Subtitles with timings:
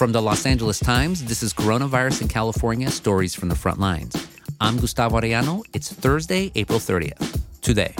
[0.00, 4.16] From the Los Angeles Times, this is Coronavirus in California Stories from the Front Lines.
[4.58, 5.62] I'm Gustavo Arellano.
[5.74, 7.38] It's Thursday, April 30th.
[7.60, 7.94] Today,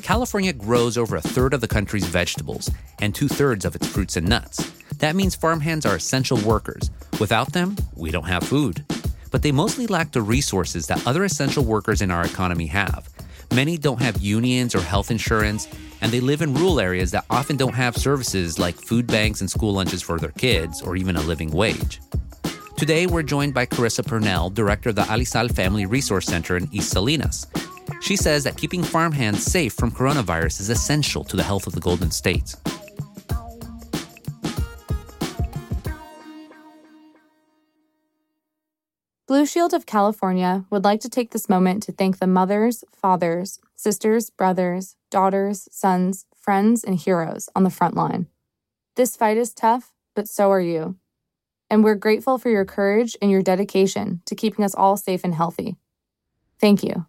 [0.00, 4.16] California grows over a third of the country's vegetables and two thirds of its fruits
[4.16, 4.70] and nuts.
[4.98, 6.88] That means farmhands are essential workers.
[7.18, 8.84] Without them, we don't have food.
[9.32, 13.08] But they mostly lack the resources that other essential workers in our economy have.
[13.52, 15.66] Many don't have unions or health insurance,
[16.00, 19.50] and they live in rural areas that often don't have services like food banks and
[19.50, 22.00] school lunches for their kids or even a living wage.
[22.76, 26.92] Today, we're joined by Carissa Purnell, director of the Alisal Family Resource Center in East
[26.92, 27.48] Salinas.
[28.00, 31.80] She says that keeping farmhands safe from coronavirus is essential to the health of the
[31.80, 32.54] Golden State.
[39.30, 43.60] Blue Shield of California would like to take this moment to thank the mothers, fathers,
[43.76, 48.26] sisters, brothers, daughters, sons, friends, and heroes on the front line.
[48.96, 50.96] This fight is tough, but so are you.
[51.70, 55.36] And we're grateful for your courage and your dedication to keeping us all safe and
[55.36, 55.76] healthy.
[56.60, 57.06] Thank you.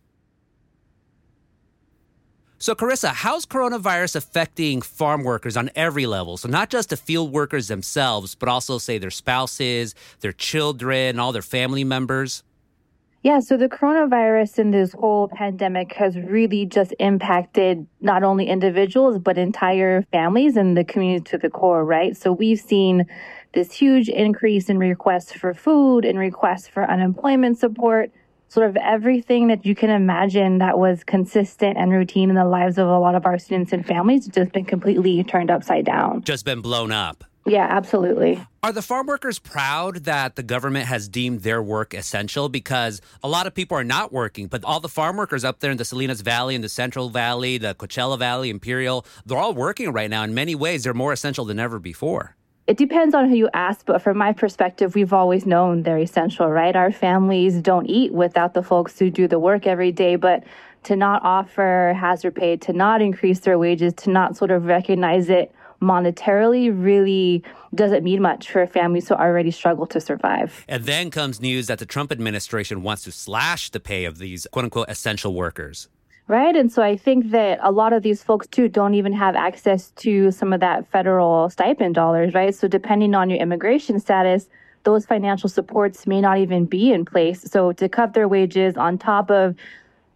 [2.61, 6.37] So, Carissa, how's coronavirus affecting farm workers on every level?
[6.37, 11.31] So, not just the field workers themselves, but also, say, their spouses, their children, all
[11.31, 12.43] their family members?
[13.23, 19.17] Yeah, so the coronavirus and this whole pandemic has really just impacted not only individuals,
[19.17, 22.15] but entire families and the community to the core, right?
[22.15, 23.07] So we've seen
[23.53, 28.11] this huge increase in requests for food and requests for unemployment support
[28.51, 32.77] sort of everything that you can imagine that was consistent and routine in the lives
[32.77, 36.21] of a lot of our students and families just been completely turned upside down.
[36.23, 37.23] Just been blown up.
[37.45, 38.45] Yeah, absolutely.
[38.61, 42.49] Are the farm workers proud that the government has deemed their work essential?
[42.49, 45.71] Because a lot of people are not working, but all the farm workers up there
[45.71, 49.93] in the Salinas Valley, in the Central Valley, the Coachella Valley, Imperial, they're all working
[49.93, 50.25] right now.
[50.25, 52.35] In many ways, they're more essential than ever before.
[52.71, 56.47] It depends on who you ask, but from my perspective, we've always known they're essential,
[56.49, 56.73] right?
[56.73, 60.45] Our families don't eat without the folks who do the work every day, but
[60.83, 65.27] to not offer hazard pay, to not increase their wages, to not sort of recognize
[65.27, 67.43] it monetarily really
[67.75, 70.63] doesn't mean much for families who already struggle to survive.
[70.69, 74.47] And then comes news that the Trump administration wants to slash the pay of these
[74.49, 75.89] quote unquote essential workers
[76.27, 76.55] right?
[76.55, 79.91] And so I think that a lot of these folks too don't even have access
[79.97, 82.53] to some of that federal stipend dollars, right?
[82.55, 84.47] So depending on your immigration status,
[84.83, 87.41] those financial supports may not even be in place.
[87.41, 89.55] So to cut their wages on top of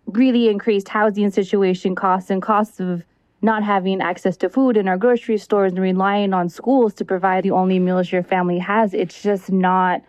[0.08, 3.04] really increased housing situation costs and costs of
[3.42, 7.44] not having access to food in our grocery stores and relying on schools to provide
[7.44, 10.02] the only meals your family has, it's just not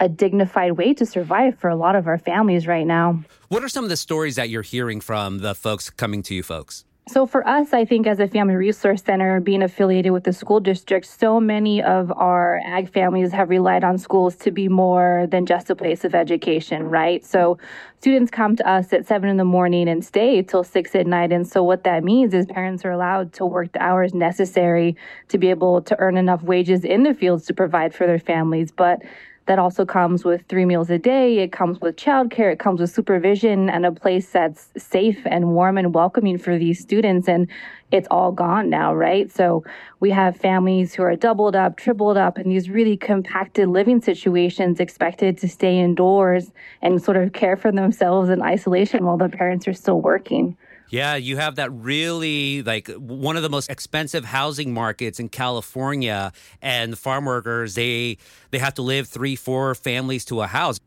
[0.00, 3.22] a dignified way to survive for a lot of our families right now.
[3.48, 6.42] What are some of the stories that you're hearing from the folks coming to you
[6.42, 6.84] folks?
[7.08, 10.60] So, for us, I think as a family resource center being affiliated with the school
[10.60, 15.44] district, so many of our ag families have relied on schools to be more than
[15.44, 17.24] just a place of education, right?
[17.24, 17.58] So,
[17.98, 21.32] students come to us at seven in the morning and stay till six at night.
[21.32, 24.94] And so, what that means is parents are allowed to work the hours necessary
[25.30, 28.70] to be able to earn enough wages in the fields to provide for their families.
[28.70, 29.02] But
[29.46, 31.38] that also comes with three meals a day.
[31.38, 32.52] It comes with childcare.
[32.52, 36.78] It comes with supervision and a place that's safe and warm and welcoming for these
[36.78, 37.28] students.
[37.28, 37.48] And
[37.90, 39.30] it's all gone now, right?
[39.30, 39.64] So
[39.98, 44.78] we have families who are doubled up, tripled up in these really compacted living situations,
[44.78, 46.52] expected to stay indoors
[46.82, 50.56] and sort of care for themselves in isolation while the parents are still working.
[50.90, 56.32] Yeah, you have that really like one of the most expensive housing markets in California,
[56.60, 58.18] and farm workers they
[58.50, 60.80] they have to live three, four families to a house.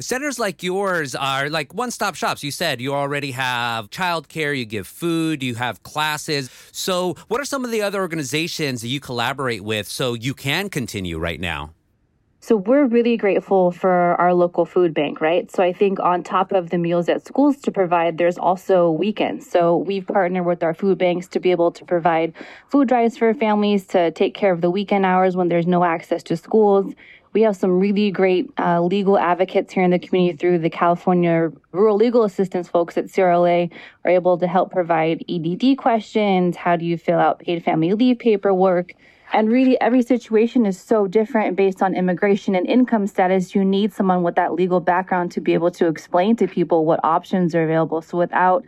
[0.00, 2.44] Centers like yours are like one stop shops.
[2.44, 6.50] You said you already have childcare, you give food, you have classes.
[6.70, 10.70] So, what are some of the other organizations that you collaborate with so you can
[10.70, 11.72] continue right now?
[12.48, 15.50] So we're really grateful for our local food bank, right?
[15.50, 19.46] So I think on top of the meals at schools to provide, there's also weekends.
[19.46, 22.32] So we've partnered with our food banks to be able to provide
[22.70, 26.22] food drives for families to take care of the weekend hours when there's no access
[26.22, 26.94] to schools.
[27.34, 31.52] We have some really great uh, legal advocates here in the community through the California
[31.72, 33.70] Rural Legal Assistance folks at CRLA
[34.06, 36.56] are able to help provide EDD questions.
[36.56, 38.94] How do you fill out paid family leave paperwork?
[39.32, 43.54] And really, every situation is so different based on immigration and income status.
[43.54, 47.00] You need someone with that legal background to be able to explain to people what
[47.04, 48.00] options are available.
[48.00, 48.64] So, without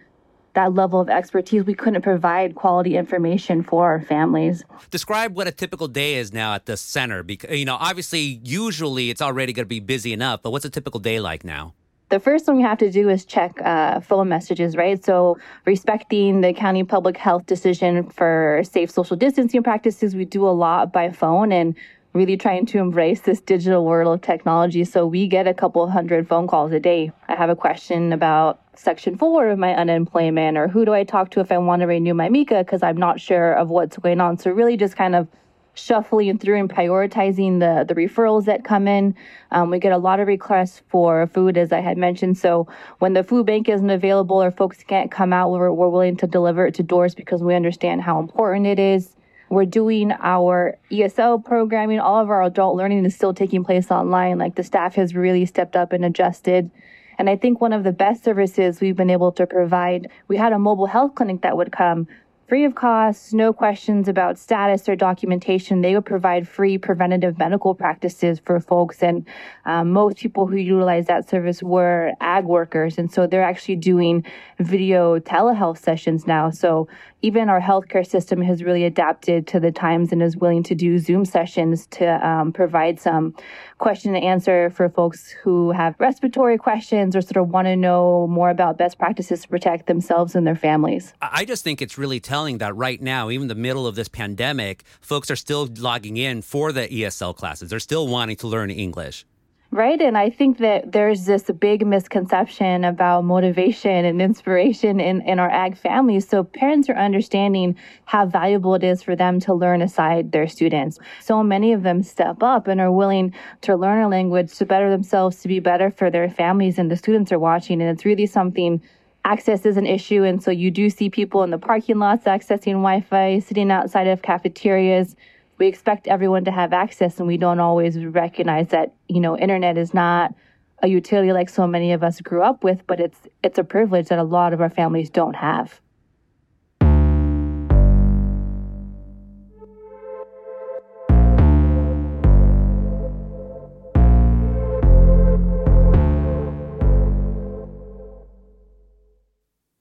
[0.55, 4.65] that level of expertise, we couldn't provide quality information for our families.
[4.91, 7.23] Describe what a typical day is now at the center.
[7.23, 10.71] Because, you know, obviously, usually it's already going to be busy enough, but what's a
[10.71, 11.75] typical day like now?
[12.11, 15.03] The first thing we have to do is check uh, phone messages, right?
[15.03, 20.51] So, respecting the county public health decision for safe social distancing practices, we do a
[20.51, 21.75] lot by phone and
[22.12, 24.85] really trying to embrace this digital world of technology.
[24.85, 27.12] So we get a couple hundred phone calls a day.
[27.29, 31.31] I have a question about section four of my unemployment or who do I talk
[31.31, 34.21] to if I want to renew my MICA because I'm not sure of what's going
[34.21, 34.39] on.
[34.39, 35.29] So really just kind of
[35.75, 39.14] shuffling through and prioritizing the, the referrals that come in.
[39.50, 42.38] Um, we get a lot of requests for food, as I had mentioned.
[42.38, 42.69] So
[42.99, 46.26] when the food bank isn't available or folks can't come out, we're, we're willing to
[46.26, 49.17] deliver it to doors because we understand how important it is.
[49.49, 51.99] We're doing our ESL programming.
[51.99, 54.38] All of our adult learning is still taking place online.
[54.38, 56.70] Like the staff has really stepped up and adjusted.
[57.19, 60.52] And I think one of the best services we've been able to provide, we had
[60.52, 62.06] a mobile health clinic that would come
[62.50, 65.82] free of cost, no questions about status or documentation.
[65.82, 69.05] They would provide free preventative medical practices for folks.
[69.05, 69.25] And
[69.67, 72.99] um, most people who utilize that service were ag workers.
[72.99, 74.25] And so they're actually doing
[74.58, 76.50] video telehealth sessions now.
[76.50, 76.88] So
[77.22, 80.99] even our healthcare system has really adapted to the times and is willing to do
[80.99, 83.34] Zoom sessions to um, provide some
[83.78, 88.26] question and answer for folks who have respiratory questions or sort of want to know
[88.28, 91.12] more about best practices to protect themselves and their families.
[91.20, 94.84] I just think it's really telling that right now, even the middle of this pandemic,
[95.00, 97.70] folks are still logging in for the ESL classes.
[97.70, 99.25] They're still wanting to learn English.
[99.72, 100.00] Right.
[100.00, 105.49] And I think that there's this big misconception about motivation and inspiration in, in our
[105.49, 106.28] ag families.
[106.28, 110.99] So parents are understanding how valuable it is for them to learn aside their students.
[111.20, 114.90] So many of them step up and are willing to learn a language to better
[114.90, 116.76] themselves, to be better for their families.
[116.76, 117.81] And the students are watching.
[117.81, 118.82] And it's really something
[119.25, 120.25] access is an issue.
[120.25, 124.08] And so you do see people in the parking lots accessing Wi Fi, sitting outside
[124.08, 125.14] of cafeterias
[125.61, 129.77] we expect everyone to have access and we don't always recognize that you know internet
[129.77, 130.35] is not
[130.83, 134.09] a utility like so many of us grew up with but it's it's a privilege
[134.09, 135.81] that a lot of our families don't have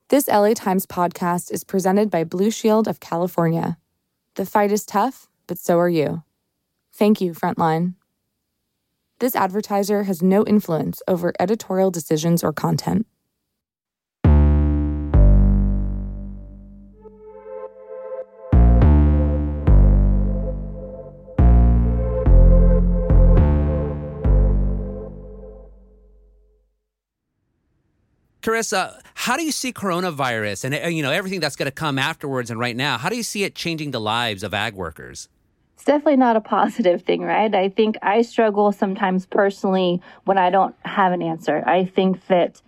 [0.09, 3.77] This LA Times podcast is presented by Blue Shield of California.
[4.33, 6.23] The fight is tough but so are you.
[6.93, 7.95] Thank you, Frontline.
[9.19, 13.05] This advertiser has no influence over editorial decisions or content.
[28.41, 31.99] Carissa, how do you see coronavirus and uh, you know everything that's going to come
[31.99, 32.97] afterwards and right now?
[32.97, 35.27] How do you see it changing the lives of ag workers?
[35.79, 37.55] It's definitely not a positive thing, right?
[37.55, 41.63] I think I struggle sometimes personally when I don't have an answer.
[41.65, 42.61] I think that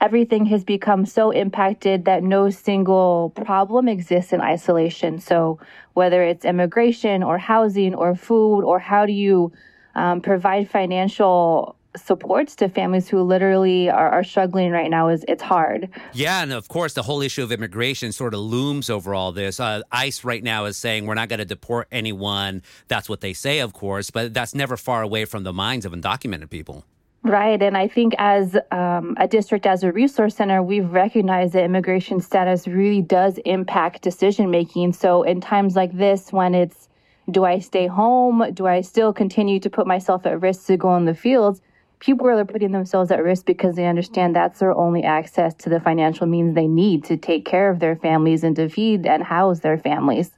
[0.00, 5.20] everything has become so impacted that no single problem exists in isolation.
[5.20, 5.60] So,
[5.94, 9.52] whether it's immigration or housing or food, or how do you
[9.94, 15.42] um, provide financial supports to families who literally are, are, struggling right now is it's
[15.42, 15.88] hard.
[16.12, 19.60] Yeah, and of course the whole issue of immigration sort of looms over all this.
[19.60, 22.62] Uh, ICE right now is saying we're not going to deport anyone.
[22.88, 25.92] That's what they say, of course, but that's never far away from the minds of
[25.92, 26.84] undocumented people.
[27.22, 27.60] Right.
[27.60, 32.20] And I think as um, a district, as a resource center, we've recognized that immigration
[32.20, 34.92] status really does impact decision making.
[34.92, 36.88] So in times like this, when it's
[37.30, 38.44] do I stay home?
[38.54, 41.60] Do I still continue to put myself at risk to go in the fields?
[42.00, 45.80] People are putting themselves at risk because they understand that's their only access to the
[45.80, 49.60] financial means they need to take care of their families and to feed and house
[49.60, 50.30] their families.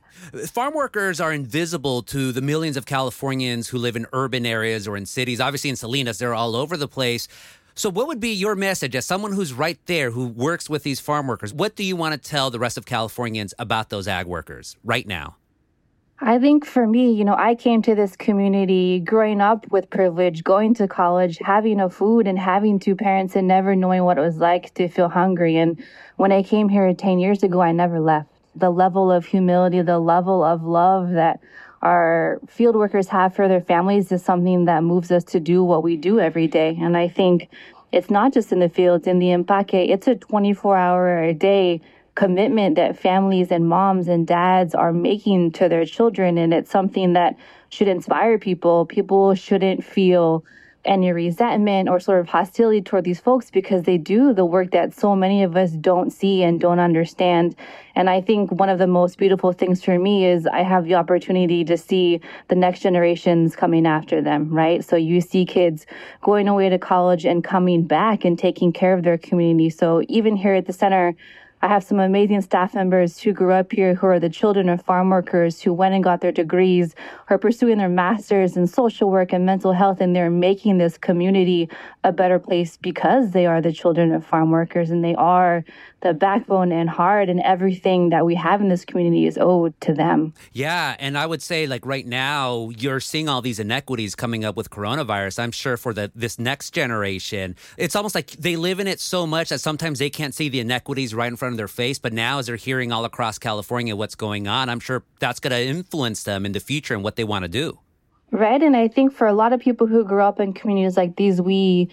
[0.48, 4.96] Farm workers are invisible to the millions of Californians who live in urban areas or
[4.96, 5.40] in cities.
[5.40, 7.28] Obviously, in Salinas, they're all over the place.
[7.74, 10.98] So, what would be your message as someone who's right there who works with these
[10.98, 11.54] farm workers?
[11.54, 15.06] What do you want to tell the rest of Californians about those ag workers right
[15.06, 15.36] now?
[16.20, 20.42] I think for me, you know, I came to this community growing up with privilege,
[20.42, 24.22] going to college, having a food and having two parents and never knowing what it
[24.22, 25.56] was like to feel hungry.
[25.56, 25.80] And
[26.16, 28.30] when I came here 10 years ago, I never left.
[28.56, 31.38] The level of humility, the level of love that
[31.82, 35.84] our field workers have for their families is something that moves us to do what
[35.84, 36.76] we do every day.
[36.80, 37.48] And I think
[37.92, 41.80] it's not just in the fields, in the empaque, it's a 24 hour a day
[42.18, 46.36] commitment that families and moms and dads are making to their children.
[46.36, 48.86] And it's something that should inspire people.
[48.86, 50.44] People shouldn't feel
[50.84, 54.92] any resentment or sort of hostility toward these folks because they do the work that
[54.92, 57.54] so many of us don't see and don't understand.
[57.94, 60.94] And I think one of the most beautiful things for me is I have the
[60.94, 64.84] opportunity to see the next generations coming after them, right?
[64.84, 65.86] So you see kids
[66.22, 69.70] going away to college and coming back and taking care of their community.
[69.70, 71.14] So even here at the center,
[71.60, 74.80] I have some amazing staff members who grew up here who are the children of
[74.82, 76.94] farm workers who went and got their degrees,
[77.26, 80.96] who are pursuing their masters in social work and mental health, and they're making this
[80.96, 81.68] community
[82.04, 85.64] a better place because they are the children of farm workers and they are
[86.00, 89.92] the backbone and heart and everything that we have in this community is owed to
[89.92, 90.32] them.
[90.52, 94.56] Yeah, and I would say like right now you're seeing all these inequities coming up
[94.56, 95.40] with coronavirus.
[95.40, 99.26] I'm sure for the this next generation, it's almost like they live in it so
[99.26, 102.12] much that sometimes they can't see the inequities right in front of their face, but
[102.12, 105.60] now as they're hearing all across California what's going on, I'm sure that's going to
[105.60, 107.78] influence them in the future and what they want to do.
[108.30, 111.16] Right, and I think for a lot of people who grew up in communities like
[111.16, 111.88] these, we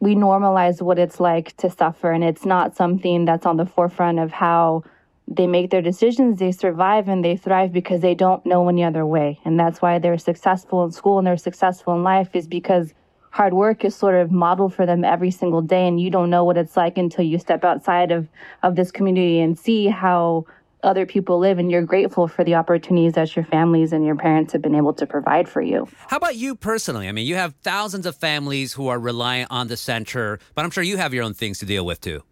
[0.00, 4.18] we normalize what it's like to suffer and it's not something that's on the forefront
[4.18, 4.84] of how
[5.26, 6.38] they make their decisions.
[6.38, 9.40] They survive and they thrive because they don't know any other way.
[9.44, 12.94] And that's why they're successful in school and they're successful in life is because
[13.30, 16.44] hard work is sort of modeled for them every single day and you don't know
[16.44, 18.26] what it's like until you step outside of
[18.62, 20.46] of this community and see how
[20.82, 24.52] other people live and you're grateful for the opportunities that your families and your parents
[24.52, 25.88] have been able to provide for you.
[26.06, 27.08] How about you personally?
[27.08, 30.70] I mean, you have thousands of families who are reliant on the center, but I'm
[30.70, 32.22] sure you have your own things to deal with too.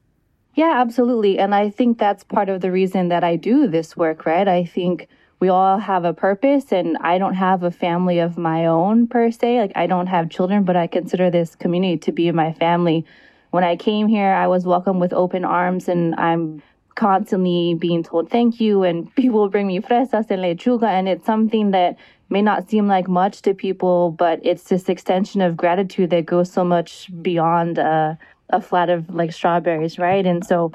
[0.54, 1.38] Yeah, absolutely.
[1.38, 4.48] And I think that's part of the reason that I do this work, right?
[4.48, 8.64] I think we all have a purpose and I don't have a family of my
[8.64, 9.60] own per se.
[9.60, 13.04] Like I don't have children, but I consider this community to be my family.
[13.50, 16.62] When I came here, I was welcomed with open arms and I'm
[16.96, 21.70] constantly being told thank you and people bring me fresas and lechuga and it's something
[21.70, 21.96] that
[22.28, 26.50] may not seem like much to people but it's this extension of gratitude that goes
[26.50, 28.18] so much beyond a,
[28.50, 30.26] a flat of like strawberries right?
[30.26, 30.72] And so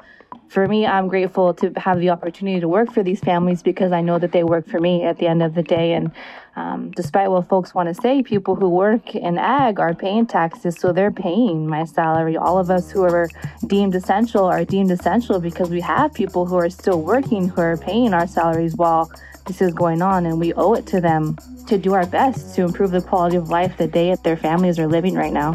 [0.48, 4.02] for me, I'm grateful to have the opportunity to work for these families because I
[4.02, 5.94] know that they work for me at the end of the day.
[5.94, 6.12] And
[6.56, 10.76] um, despite what folks want to say, people who work in ag are paying taxes,
[10.78, 12.36] so they're paying my salary.
[12.36, 13.28] All of us who are
[13.66, 17.76] deemed essential are deemed essential because we have people who are still working who are
[17.78, 19.10] paying our salaries while
[19.46, 21.36] this is going on, and we owe it to them
[21.66, 24.78] to do our best to improve the quality of life that they and their families
[24.78, 25.54] are living right now.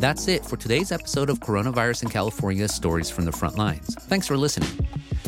[0.00, 3.94] That's it for today's episode of Coronavirus in California Stories from the Front Lines.
[3.94, 4.70] Thanks for listening.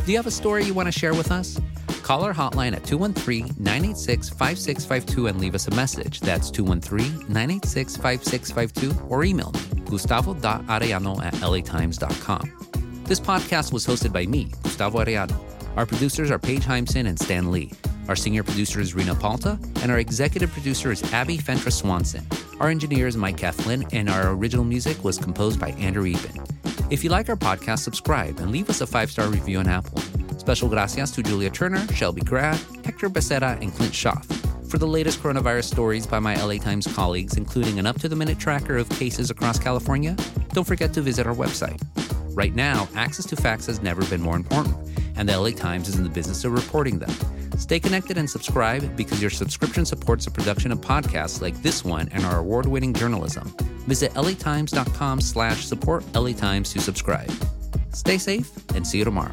[0.07, 1.61] Do you have a story you want to share with us?
[2.03, 6.21] Call our hotline at 213 986 5652 and leave us a message.
[6.21, 13.05] That's 213 986 5652 or email me, gustavo.arellano at latimes.com.
[13.05, 15.39] This podcast was hosted by me, Gustavo Arellano.
[15.77, 17.73] Our producers are Paige Heimson and Stan Lee.
[18.09, 22.27] Our senior producer is Rina Palta, and our executive producer is Abbie Fentress Swanson.
[22.59, 26.45] Our engineer is Mike Keflin, and our original music was composed by Andrew Eapen.
[26.91, 29.99] If you like our podcast, subscribe and leave us a five star review on Apple.
[30.39, 34.27] Special gracias to Julia Turner, Shelby Grad, Hector Becerra, and Clint Schaff.
[34.69, 38.17] For the latest coronavirus stories by my LA Times colleagues, including an up to the
[38.17, 40.17] minute tracker of cases across California,
[40.53, 41.81] don't forget to visit our website.
[42.35, 44.75] Right now, access to facts has never been more important,
[45.15, 47.11] and the LA Times is in the business of reporting them.
[47.59, 52.09] Stay connected and subscribe because your subscription supports the production of podcasts like this one
[52.13, 53.55] and our award-winning journalism.
[53.87, 57.31] Visit latimes.com slash support LA Times to subscribe.
[57.93, 59.33] Stay safe and see you tomorrow.